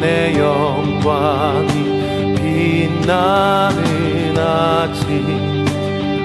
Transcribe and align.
내 0.00 0.38
영광이 0.38 1.72
빛나는 2.36 4.38
아침. 4.38 5.66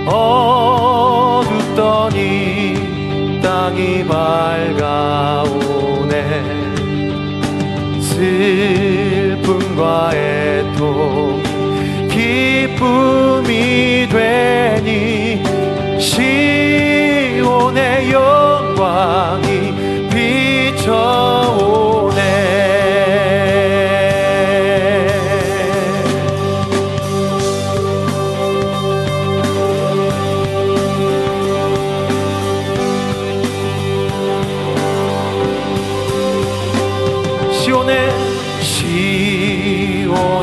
어둡더니 0.05 2.19
땅이 3.41 4.05
밝아오네. 4.07 6.13
슬픔과 8.01 10.11
애통 10.13 11.41
기쁨이 12.09 14.07
되니 14.09 15.43
시온의 15.99 18.11
영광이 18.11 20.09
비춰 20.09 21.58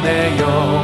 보내요. 0.00 0.75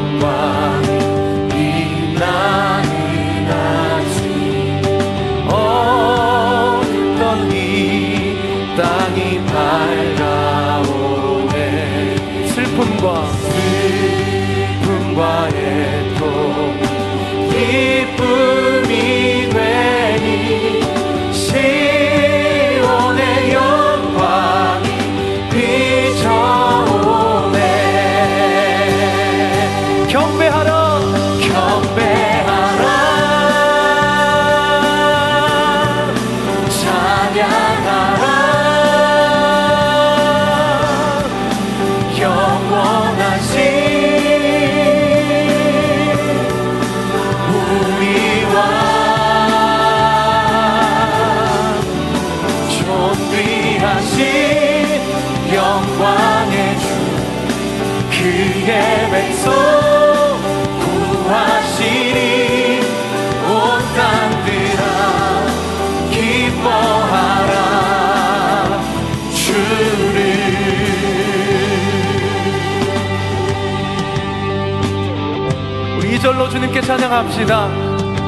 주님께 76.52 76.80
찬양합시다. 76.82 77.68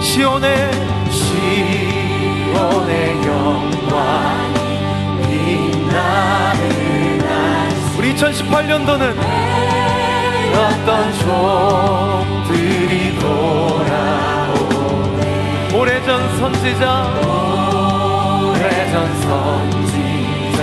시온의 0.01 0.71
시온의 1.11 3.23
영광이 3.27 4.55
빛나는 5.29 6.63
우리 7.99 8.15
2018년도는 8.15 9.15
어떤 10.57 11.13
종들이 12.39 13.19
돌아오네. 13.19 15.21
오래전 15.75 16.39
선지자 16.39 16.83
오래전 18.49 18.95
선지자 19.21 20.59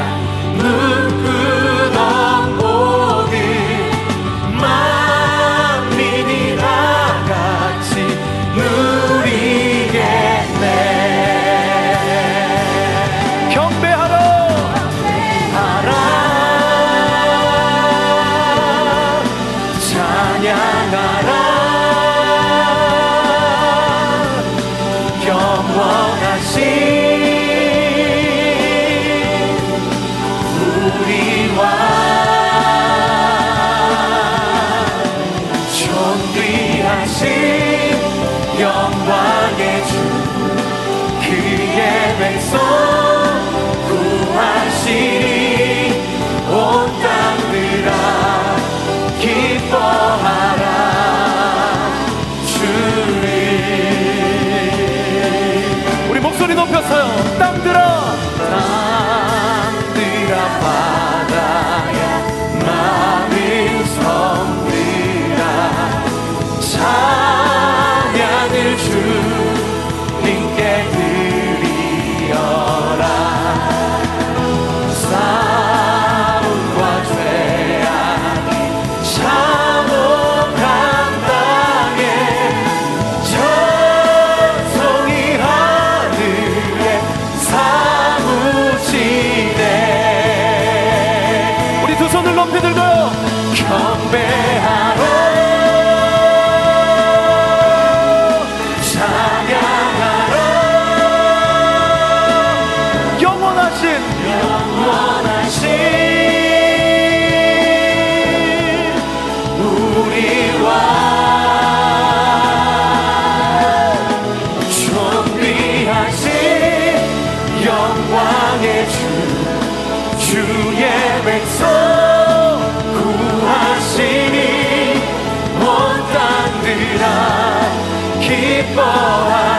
keep 128.32 128.78
on. 128.78 129.51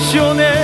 시온의 0.00 0.59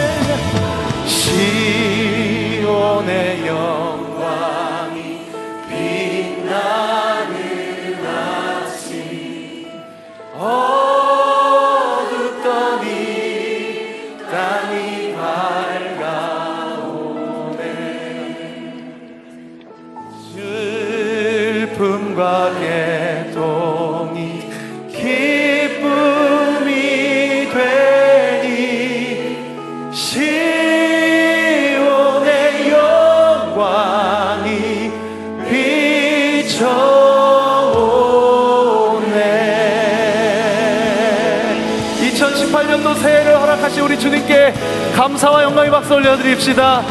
2018년도 42.37 42.97
새해를 43.01 43.39
허락하신 43.41 43.83
우리 43.83 43.99
주님께 43.99 44.53
감사와 44.95 45.43
영광의 45.45 45.71
박수 45.71 45.95
올려드립시다. 45.95 46.83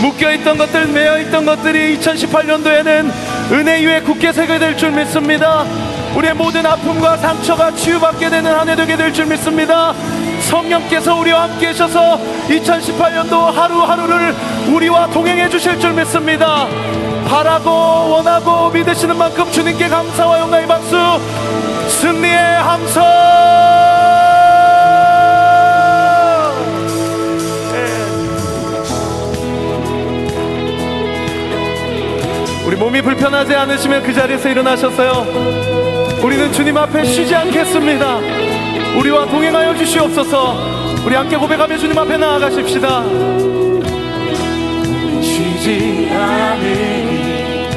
묶여있던 0.00 0.56
것들 0.56 0.86
매여있던 0.86 1.44
것들이 1.44 1.98
2018년도에는 1.98 3.10
은혜 3.52 3.84
위에 3.84 4.00
굳게 4.00 4.32
세게 4.32 4.58
될줄 4.58 4.92
믿습니다. 4.92 5.64
우리의 6.16 6.34
모든 6.34 6.64
아픔과 6.66 7.16
상처가 7.18 7.72
치유받게 7.72 8.30
되는 8.30 8.52
한 8.54 8.68
해 8.68 8.74
되게 8.76 8.96
될 8.96 9.12
줄 9.12 9.26
믿습니다. 9.26 9.92
성령께서 10.48 11.14
우리와 11.16 11.42
함께 11.42 11.66
하셔서 11.68 12.18
2018년도 12.48 13.52
하루하루를 13.52 14.34
우리와 14.72 15.08
동행해 15.08 15.48
주실 15.48 15.78
줄 15.78 15.92
믿습니다. 15.92 16.66
바라고 17.28 17.70
원하고 17.70 18.70
믿으시는 18.70 19.16
만큼 19.16 19.50
주님께 19.52 19.88
감사와 19.88 20.40
영광의 20.40 20.66
박수 20.66 20.96
승리의 21.88 22.56
함성 22.62 23.79
몸이 32.80 33.02
불편하지 33.02 33.54
않으시면 33.54 34.02
그 34.02 34.14
자리에서 34.14 34.48
일어나셨어요. 34.48 35.26
우리는 36.24 36.50
주님 36.50 36.78
앞에 36.78 37.04
쉬지 37.04 37.34
않겠습니다. 37.34 38.16
우리와 38.98 39.26
동행하여 39.26 39.76
주시옵소서. 39.76 40.56
우리 41.04 41.14
함께 41.14 41.36
고백하며 41.36 41.76
주님 41.76 41.98
앞에 41.98 42.16
나아가십시다. 42.16 43.04
쉬지 45.20 46.08
않으니 46.10 47.68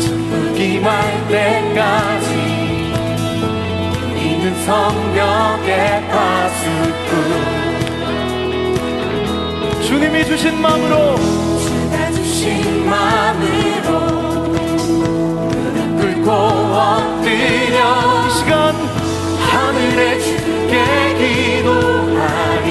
전부기만 0.00 1.28
때까지 1.28 2.34
있는 4.18 4.54
성벽의 4.64 6.08
파수꾼 6.08 7.66
주님이 9.82 10.24
주신 10.24 10.58
마음으로 10.62 11.55
마음으로 12.88 13.88
꿇고 15.98 16.30
엎드려 16.30 17.76
이 18.26 18.30
시간 18.38 18.74
하늘에 19.38 20.18
주께 20.20 20.74
기도하니 21.62 22.70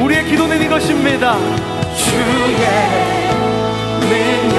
우리의 0.00 0.24
기도는 0.24 0.62
이것입니다. 0.62 1.24
주의 1.96 2.64
능력 4.00 4.58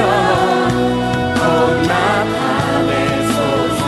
곧 1.36 1.40
나타내소서 1.88 3.82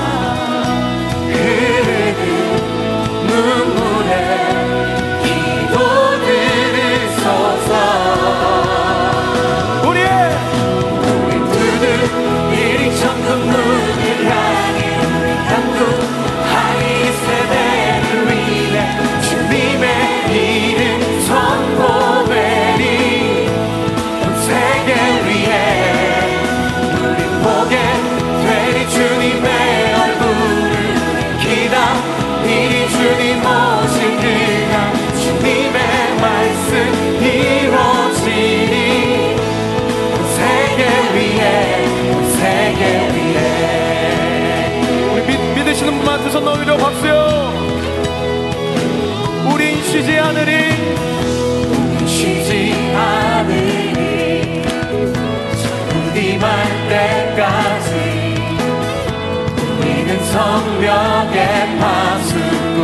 성벽의 60.83 61.79
파수꾼. 61.79 62.77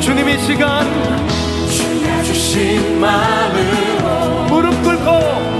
주님 0.00 0.28
이 0.30 0.38
시간 0.38 0.86
주신 2.24 2.98
마음으로 2.98 4.44
무릎 4.48 4.82
꿇고 4.82 5.10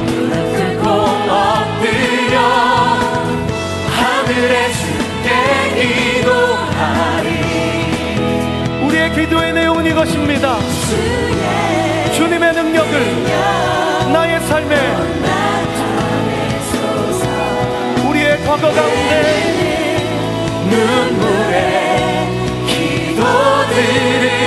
무릎 0.06 0.32
꿇고 0.56 0.88
엎드려 0.88 2.40
하늘에 3.96 4.72
주께 4.72 5.28
기도하리. 6.22 7.28
우리의 8.86 9.12
기도의 9.12 9.52
내용은 9.52 9.84
이것입니다. 9.84 10.58
주님의 12.14 12.52
능력을 12.54 13.24
나의 14.10 14.40
삶에 14.40 15.39
과거 18.50 18.68
가운데 18.72 19.96
눈물에 20.68 22.26
기도 22.66 23.22
들으 23.68 24.39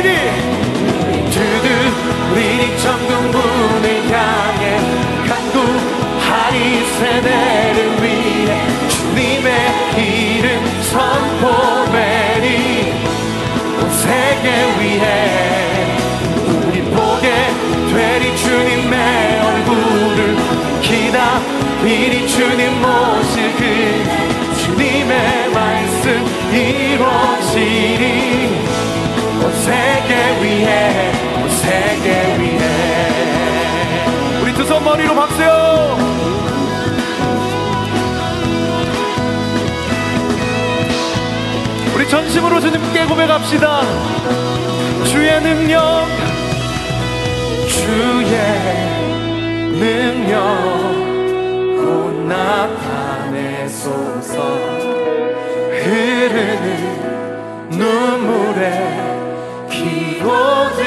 두드리니 0.00 1.30
두드리니 1.30 2.78
천국 2.78 3.10
문을 3.30 3.86
향해 4.10 4.62
간구하니 5.28 6.56
세대를 6.98 7.78
위해 8.02 8.50
주님의 8.88 9.48
이름 9.98 10.46
선포되니 10.82 12.48
온 13.76 13.78
세계 13.90 14.46
위에 14.78 15.06
우리 16.48 16.74
보게 16.82 17.26
되니 17.92 18.36
주님의 18.36 18.94
얼굴을 19.42 20.18
기다리니 20.80 22.14
주님 22.26 22.80
모실 22.80 23.09
머리로 34.90 35.14
박수요. 35.14 35.96
우리 41.94 42.08
전심으로 42.08 42.58
주님께 42.60 43.04
고백합시다. 43.06 43.82
주의 45.04 45.40
능력 45.42 46.08
주의 47.68 48.32
능력 49.78 50.34
곧 51.76 52.26
나타내소서 52.26 53.62
흐르는 55.70 56.66
눈물에 57.70 58.64
기도들 59.70 60.82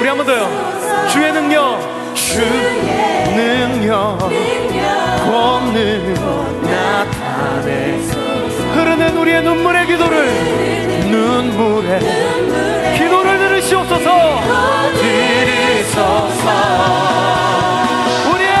우리 0.00 0.08
한 0.08 0.16
번 0.16 0.26
더요. 0.26 0.48
주의 1.12 1.32
능력 1.32 1.93
주의 2.14 2.46
능력 3.34 4.18
권능 4.18 6.14
나타내 6.62 7.98
흐르는 8.72 9.16
우리의 9.16 9.42
눈물의 9.42 9.86
기도를 9.86 10.30
눈물의 11.10 12.00
기도를 12.98 13.38
들으시옵소서. 13.38 14.40
들으소서. 14.94 16.46
우리의 18.30 18.54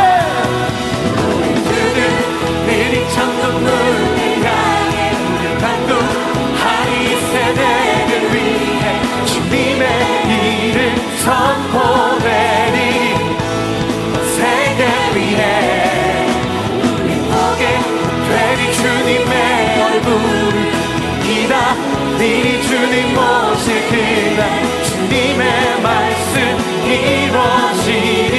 우리들은 1.18 2.66
내리천 2.66 3.14
눈물을 3.40 4.44
향해 4.44 4.96
간구하리 5.60 6.90
세대를 7.32 8.12
위해 8.34 8.84
주님의 9.26 9.84
이름 10.70 10.78
선포 11.18 11.74
기다리리 22.24 22.62
주님 22.62 23.14
그날 23.14 24.40
주님의 24.82 25.44
말씀 25.82 26.32
이루어지리. 26.86 28.36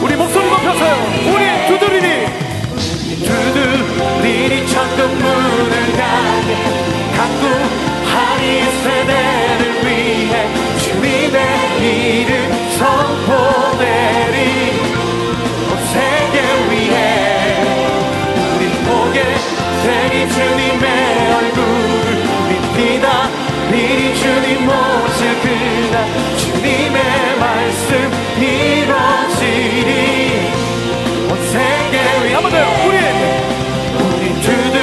우리 0.00 0.16
목소리 0.16 0.48
높여서요 0.48 0.94
우리 1.34 1.44
두드리리. 1.68 2.08
천국 4.72 5.00
문을 5.12 5.74
향해 5.98 6.50
강구하리 7.16 8.42
세대를 8.82 9.62
위해 9.84 10.34
주님의 10.78 11.38
이름 11.82 12.32
선포되리. 12.78 14.36
온 15.68 15.70
세계 15.92 16.34
위에 16.70 16.94
우리 18.54 18.62
보게 18.86 19.16
되리 19.84 20.14
주님 20.32 20.65
모실 25.26 25.40
그날 25.42 26.06
주님의 26.38 27.02
말씀 27.40 27.88
이루어지리. 28.40 29.90
온 31.28 31.30
세계 31.50 31.96
위에 32.22 32.34
한번 32.34 32.46
더요 32.52 32.66
우리 32.86 32.96
우리 34.04 34.24
두드 34.42 34.76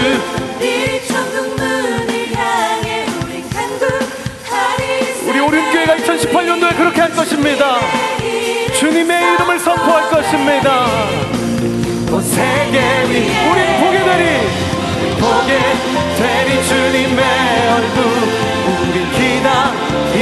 이 0.65 0.67
천국 1.07 1.35
문을 1.55 2.09
향해 2.35 3.05
우리 3.23 3.33
간구하리 3.49 4.81
우리 5.29 5.39
오륜교회가 5.39 5.95
2018년도에 5.97 6.75
그렇게 6.75 7.01
할 7.01 7.11
것입니다. 7.11 7.79
주님의 8.77 9.33
이름을 9.35 9.59
선포할 9.59 10.09
것입니다. 10.09 10.85
온 12.11 12.21
세계 12.21 12.79
위 13.09 13.11
우리 13.49 13.59
보게 13.79 13.97
되리. 14.03 14.23
보게 15.19 15.51
되리 16.17 16.63
주님의 16.67 17.23
얼굴 17.75 18.62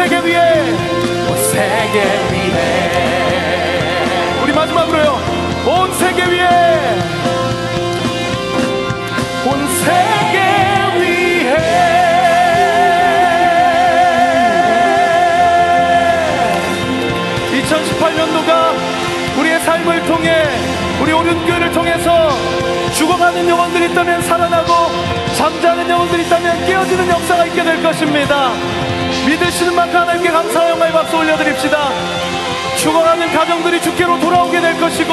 세계 0.00 0.16
위에. 0.16 0.38
온 1.28 1.36
세계 1.52 2.00
위에. 2.32 2.56
우리 4.42 4.50
마지막으로요. 4.50 5.20
온 5.66 5.92
세계 5.92 6.24
위에. 6.24 6.48
온 9.44 9.68
세계 9.84 10.38
위에. 10.96 11.52
2018년도가 17.60 18.50
우리의 19.38 19.60
삶을 19.60 20.06
통해 20.06 20.48
우리 21.02 21.12
오륜교회를 21.12 21.72
통해서 21.72 22.30
죽어가는 22.94 23.46
영혼들이 23.46 23.92
있다면 23.92 24.22
살아나고 24.22 24.72
잠자는 25.36 25.90
영혼들이 25.90 26.22
있다면 26.22 26.64
깨어지는 26.64 27.06
역사가 27.06 27.44
있게 27.44 27.62
될 27.62 27.82
것입니다 27.82 28.54
믿으시는 29.26 29.74
만큼 29.74 29.98
하나님께 30.00 30.30
감사와 30.30 30.70
영광의 30.70 30.92
박수 30.92 31.16
올려드립시다 31.16 31.90
죽어가는 32.78 33.32
가정들이 33.32 33.80
주께로 33.82 34.18
돌아오게 34.20 34.60
될 34.60 34.80
것이고 34.80 35.12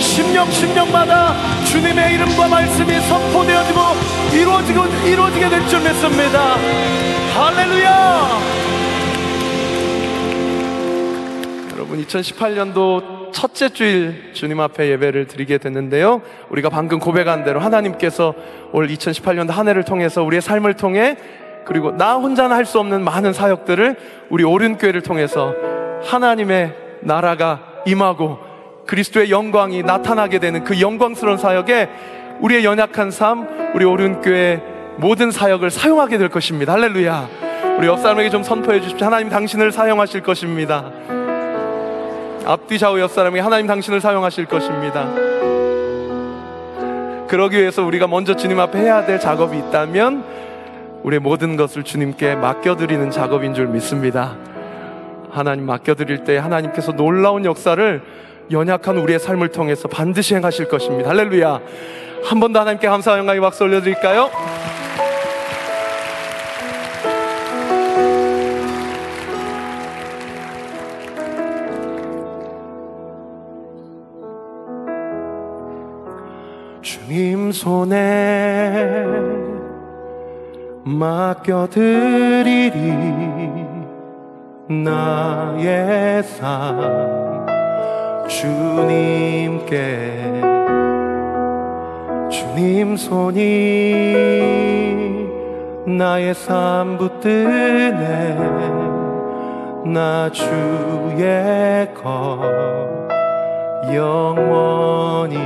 십년 0.00 0.50
십년마다 0.50 1.34
주님의 1.64 2.14
이름과 2.14 2.48
말씀이 2.48 3.00
선포되어지고 3.00 3.80
이루어지고 4.34 4.84
이루어지게 5.06 5.48
될 5.48 5.68
줄 5.68 5.80
믿습니다. 5.80 6.56
할렐루야! 7.34 8.28
여러분 11.74 12.04
2018년도 12.04 13.32
첫째 13.32 13.68
주일 13.68 14.30
주님 14.32 14.58
앞에 14.60 14.88
예배를 14.90 15.26
드리게 15.26 15.58
됐는데요. 15.58 16.22
우리가 16.50 16.70
방금 16.70 16.98
고백한 16.98 17.44
대로 17.44 17.60
하나님께서 17.60 18.34
올 18.72 18.88
2018년도 18.88 19.50
한 19.50 19.68
해를 19.68 19.84
통해서 19.84 20.22
우리의 20.24 20.42
삶을 20.42 20.74
통해 20.74 21.16
그리고 21.64 21.96
나 21.96 22.14
혼자는 22.14 22.54
할 22.56 22.64
수 22.64 22.78
없는 22.80 23.04
많은 23.04 23.32
사역들을 23.32 23.96
우리 24.30 24.44
오륜교회를 24.44 25.02
통해서 25.02 25.54
하나님의 26.04 26.74
나라가 27.00 27.60
임하고 27.86 28.38
그리스도의 28.86 29.30
영광이 29.30 29.82
나타나게 29.82 30.38
되는 30.38 30.64
그 30.64 30.80
영광스러운 30.80 31.38
사역에 31.38 31.88
우리의 32.40 32.64
연약한 32.64 33.10
삶, 33.10 33.46
우리 33.74 33.84
오륜교회 33.84 34.62
모든 34.96 35.30
사역을 35.30 35.70
사용하게 35.70 36.18
될 36.18 36.28
것입니다. 36.28 36.72
할렐루야. 36.72 37.28
우리 37.78 37.86
옆 37.86 38.00
사람에게 38.00 38.30
좀 38.30 38.42
선포해 38.42 38.80
주십시오. 38.80 39.06
하나님 39.06 39.28
당신을 39.28 39.72
사용하실 39.72 40.22
것입니다. 40.22 40.90
앞뒤 42.44 42.78
좌우 42.78 42.98
옆 42.98 43.10
사람이 43.10 43.38
하나님 43.40 43.66
당신을 43.66 44.00
사용하실 44.00 44.46
것입니다. 44.46 45.06
그러기 47.28 47.58
위해서 47.58 47.84
우리가 47.84 48.06
먼저 48.06 48.34
주님 48.34 48.58
앞에 48.58 48.78
해야 48.78 49.04
될 49.04 49.20
작업이 49.20 49.58
있다면 49.58 50.24
우리의 51.04 51.20
모든 51.20 51.56
것을 51.56 51.82
주님께 51.84 52.34
맡겨드리는 52.36 53.10
작업인 53.10 53.54
줄 53.54 53.66
믿습니다. 53.68 54.36
하나님 55.30 55.66
맡겨드릴 55.66 56.24
때 56.24 56.36
하나님께서 56.38 56.92
놀라운 56.92 57.44
역사를 57.44 58.02
연약한 58.50 58.96
우리의 58.98 59.18
삶을 59.18 59.48
통해서 59.48 59.88
반드시 59.88 60.34
행하실 60.34 60.68
것입니다. 60.68 61.10
할렐루야. 61.10 61.60
한 62.24 62.40
번 62.40 62.52
더 62.52 62.60
하나님께 62.60 62.88
감사와 62.88 63.18
영광의 63.18 63.40
박수 63.40 63.64
올려드릴까요? 63.64 64.30
주님 76.82 77.52
손에 77.52 79.37
맡겨드리리 80.88 82.72
나의 84.68 86.22
삶. 86.22 87.46
주님께 88.26 89.74
주님 92.30 92.96
손이 92.96 94.14
나의 95.86 96.32
삶 96.34 96.96
붙드네. 96.96 98.36
나 99.92 100.30
주의 100.30 101.92
것 101.94 102.38
영원히 103.92 105.37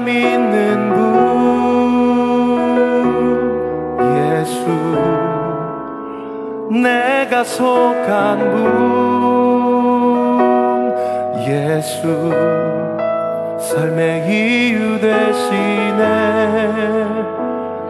믿는 0.00 0.90
분 0.90 1.00
예수. 4.16 4.64
내가 6.70 7.44
속한 7.44 8.50
분 8.50 8.60
예수. 11.46 12.60
삶의 13.70 14.26
이유 14.28 14.98
되시네 15.00 16.02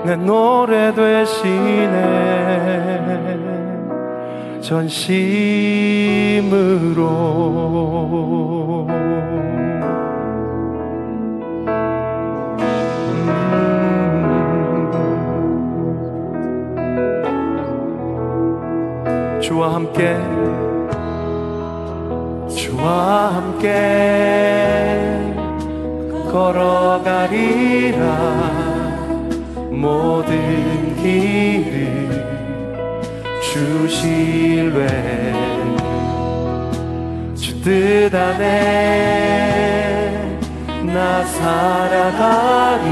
내 0.04 0.16
노래 0.16 0.92
되시네 0.92 1.96
전심으로 4.60 5.40
주와 19.50 19.74
함께 19.74 20.14
주와 22.48 23.34
함께 23.34 23.66
걸어가리라. 26.30 28.00
모든 29.72 30.94
길을 31.02 31.74
주실래 33.42 34.86
주뜻 37.34 38.14
안에 38.14 38.46
나 40.84 41.24
살아가리. 41.24 42.88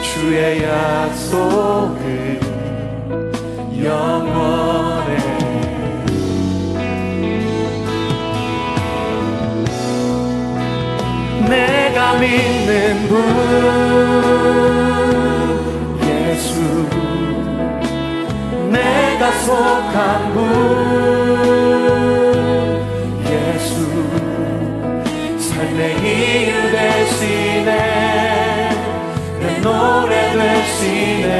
주의 0.00 0.62
약속을 0.64 2.40
영원 3.84 4.83
믿는 12.18 13.08
분. 13.08 13.12
예수 16.02 16.60
내가 18.70 19.32
속한 19.32 20.32
분. 20.34 20.36
예수 23.26 23.72
삶의 25.38 25.80
이유 26.02 26.52
되시네 26.70 27.70
내 29.40 29.60
노래 29.60 30.12
되시네 30.32 31.32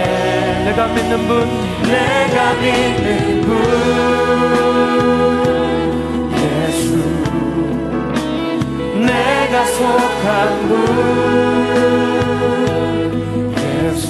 내가 0.66 0.80
믿는 0.88 1.12
분. 1.28 1.74
내가 1.84 2.54
믿는 2.54 3.42
분 3.42 3.44
속한 9.66 10.68
분 10.68 10.72
예수 13.56 14.06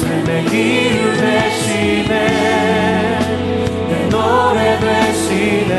삶의 0.00 0.28
이유 0.46 1.16
되시네 1.16 2.12
내 3.88 3.92
노래 4.08 4.58
되시네 4.80 5.72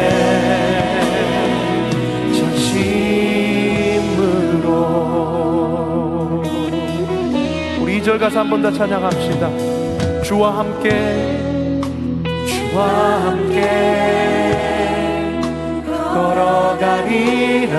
전심으로. 4.35 4.67
우리 7.81 7.87
2절 8.01 8.19
가사 8.19 8.39
한번 8.41 8.61
더 8.61 8.71
찬양합시다. 8.71 9.43
주와 10.23 10.59
함께 10.59 10.89
주와 12.47 12.85
함께 13.25 14.34
걸어가리라. 16.15 17.75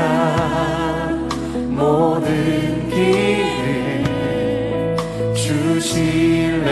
모든 1.71 2.91
길을 2.91 4.05
주실래? 5.35 6.69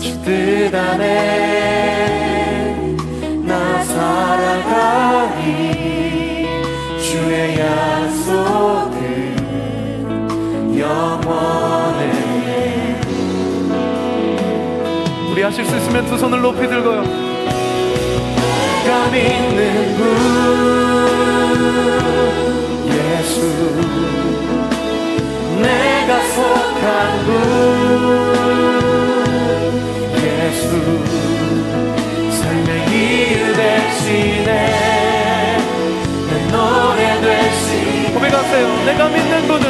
주뜻 0.00 0.74
안에 0.74 2.16
나 3.44 3.82
살아가리. 3.84 5.44
주의 6.98 7.58
약속은 7.58 8.96
영원해. 10.78 12.02
우리 15.30 15.42
하실 15.42 15.66
수 15.66 15.76
있으면 15.76 16.06
두 16.06 16.16
손을 16.16 16.40
높이 16.40 16.66
들고요 16.66 17.23
믿는 19.14 19.96
분 19.96 20.00
예수 22.88 23.38
내가 25.62 26.10
속한 26.34 27.24
분. 27.24 27.28
예수 30.16 30.62
삶의 32.40 32.68
이유 32.90 33.54
되시네. 33.54 34.50
내 36.28 36.32
노래 36.50 37.00
되시 37.20 38.12
고백하세요. 38.12 38.66
내가 38.86 39.08
믿는 39.08 39.32
분 39.46 39.63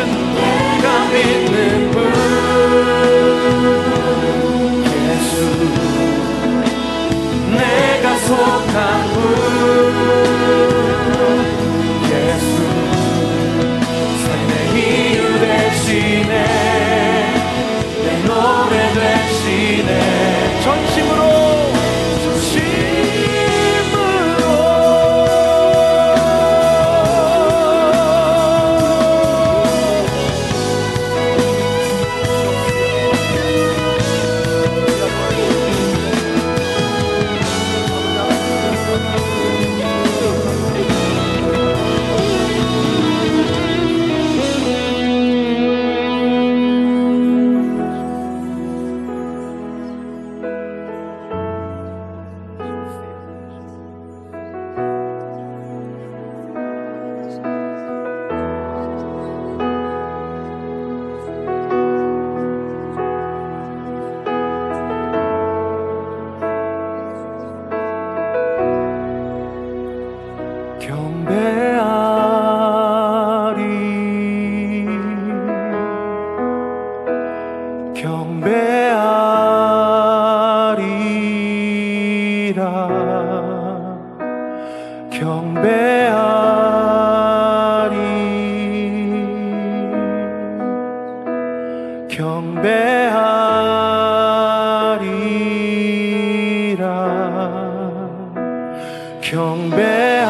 경배하리 92.15 92.55
경배하리라 96.77 96.87
경배 99.21 100.24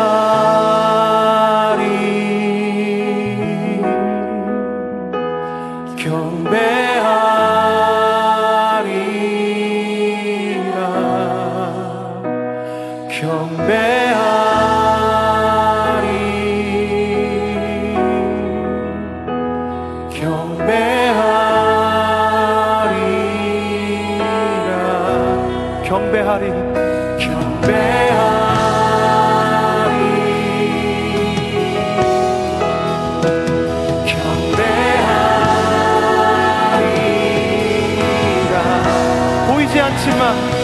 보이지 39.75 39.81
않지만 39.81 40.64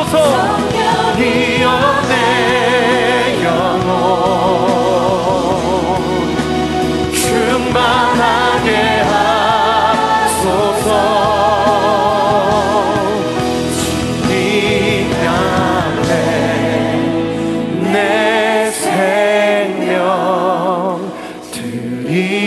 충만하게 0.00 0.08
하시옵소서. 0.08 1.16
이여 1.18 1.66
내 2.08 3.44
영혼 3.44 3.90
충만하게 7.12 8.68
하소서. 9.02 10.88
주님 13.74 15.12
앞에 15.28 16.10
내 17.92 18.70
생명 18.70 19.82
드리리라. 21.52 22.40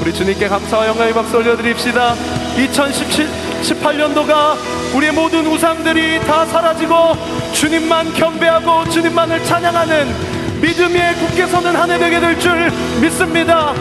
우리 0.00 0.08
주님께 0.14 0.48
감사와 0.48 0.86
영광의 0.88 1.12
박수 1.12 1.36
올려드립시다 1.36 2.14
2018년도가 2.56 4.56
우리의 4.94 5.12
모든 5.12 5.46
우상들이 5.46 6.20
다 6.20 6.46
사라지고 6.46 7.16
주님만 7.52 8.14
경배하고 8.14 8.88
주님만을 8.88 9.44
찬양하는 9.44 10.36
믿음의 10.60 11.14
굳게 11.16 11.46
서는 11.46 11.76
한 11.76 11.90
해 11.90 11.98
되게 11.98 12.18
될 12.18 12.38
줄 12.38 12.70
믿습니다. 13.00 13.74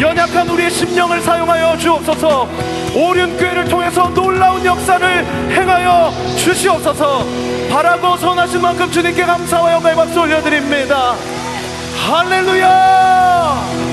연약한 0.00 0.48
우리의 0.48 0.70
심령을 0.70 1.20
사용하여 1.20 1.76
주옵소서. 1.78 2.48
오륜 2.94 3.36
교회를 3.36 3.68
통해서 3.68 4.08
놀라운 4.14 4.64
역사를 4.64 5.26
행하여 5.50 6.12
주시옵소서. 6.38 7.24
바라고 7.70 8.16
선하신 8.16 8.62
만큼 8.62 8.90
주님께 8.90 9.24
감사와 9.24 9.72
영광의 9.72 9.96
박수 9.96 10.20
올려드립니다. 10.20 11.14
할렐루야 12.08 13.89